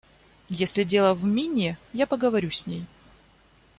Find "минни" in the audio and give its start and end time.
1.25-1.77